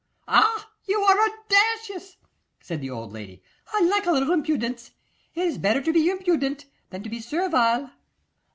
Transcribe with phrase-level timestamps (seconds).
[0.27, 0.71] 'Ah!
[0.87, 2.17] you are audacious,'
[2.59, 3.43] said the old lady.
[3.71, 4.89] 'I like a little impudence.
[5.35, 7.91] It is better to be impudent than to be servile.